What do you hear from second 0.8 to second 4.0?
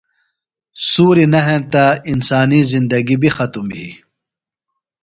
سُوری نہ ہینتہ انسانی زندگی بیۡ ختم بھی۔